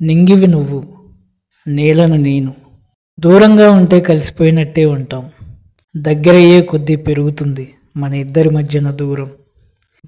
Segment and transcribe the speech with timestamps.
[0.00, 0.84] నింగివి నువ్వు
[1.68, 2.54] నేలను నేను.
[3.20, 5.30] దూరంగా ఉంటే కలిసిపోయినట్టే ఉంటాం.
[5.96, 9.30] దగ్గరయ్యే కొద్దీ పెరుగుతుంది మన ఇద్దరి మధ్యన దూరం.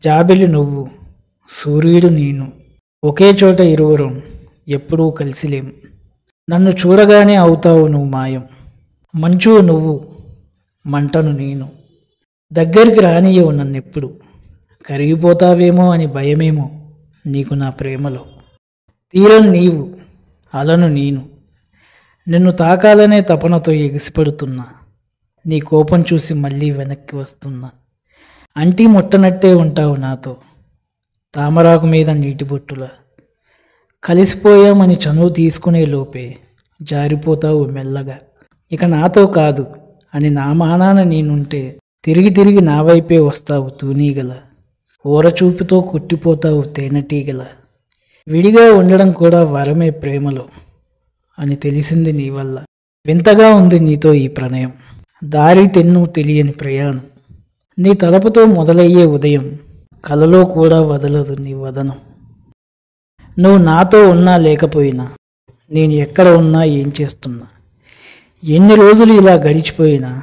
[0.04, 0.88] జాబిలి నువ్వు
[1.48, 2.52] సూర్యుడు నేను.
[3.04, 4.22] ఒకే చోట ఇరువురం
[4.68, 5.72] ఎప్పుడూ కలిసిలేం.
[6.50, 8.44] నన్ను చూడగానే అవుతావు నువ్వు మాయం.
[9.14, 10.04] మంచు నువ్వు
[10.86, 11.68] మంటను నేను.
[12.52, 14.14] దగ్గరికి రానియవు నన్నెప్పుడు.
[14.86, 16.70] కరిగిపోతావేమో అని భయమేమో
[17.26, 18.26] నీకు నా ప్రేమలో.
[19.12, 19.90] తీరని నీవు
[20.54, 21.28] అలను నేను.
[22.28, 24.64] నిన్ను తాకాలనే తపనతో ఎగిసిపడుతున్నా.
[25.46, 27.70] నీ కోపం చూసి మళ్ళీ వెనక్కి వస్తున్నా.
[28.56, 30.36] అంటీ ముట్టనట్టే ఉంటావు నాతో.
[31.34, 32.88] తామరాకు మీద నీటి బొట్టులా.
[34.04, 36.36] కలిసిపోయామని చనువు తీసుకునే లోపే
[36.82, 38.18] జారిపోతావు మెల్లగా.
[38.72, 39.66] ఇక నాతో కాదు
[40.14, 44.36] అని నా మానాన నేనుంటే తిరిగి తిరిగి నా వైపే వస్తావు తూనీగల.
[45.06, 47.46] ఊరచూపుతో కొట్టిపోతావు తేనెటీగల.
[48.28, 50.44] విడిగా ఉండడం కూడా వరమే ప్రేమలో
[51.38, 52.64] అని తెలిసింది నీ వల్ల.
[53.06, 54.72] వింతగా ఉంది నీతో ఈ ప్రణయం.
[55.24, 57.00] దారి తెన్ను తెలియని ప్రయాణం.
[57.78, 59.58] నీ తలపుతో మొదలయ్యే ఉదయం
[60.04, 61.96] కలలో కూడా వదలదు నీ వదనం.
[63.38, 65.10] నువ్వు నాతో ఉన్నా లేకపోయినా
[65.70, 67.46] నేను ఎక్కడ ఉన్నా ఏం చేస్తున్నా.
[68.44, 70.22] ఎన్ని రోజులు ఇలా గడిచిపోయినా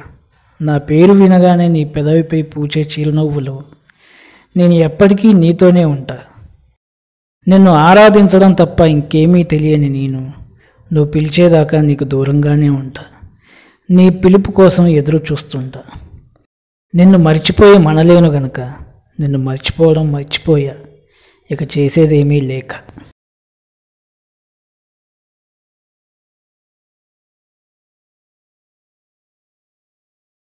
[0.62, 3.62] నా పేరు వినగానే నీ పెదవిపై పూచే చిరునవ్వులో
[4.56, 6.18] నేను ఎప్పటికీ నీతోనే ఉంటా.
[7.48, 10.32] నిన్ను ఆరాధించడం తప్ప ఇంకేమీ తెలియని నేను.
[10.92, 13.02] నువ్వు పిలిచేదాకా నీకు దూరంగానే ఉంటా.
[13.90, 15.80] నీ పిలుపు కోసం ఎదురు చూస్తుంటా.
[16.94, 18.60] నిన్ను మర్చిపోయి మనలేను గనక.
[19.20, 20.74] నిన్ను మర్చిపోవడం మర్చిపోయా.
[21.50, 22.72] ఇక చేసేదేమీ లేక.